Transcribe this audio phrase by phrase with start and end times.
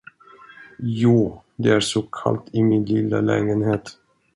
[0.99, 3.83] Jo, det är så kallt i min lilla lägenhet.